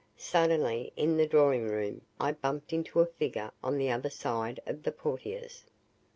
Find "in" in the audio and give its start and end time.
0.95-1.15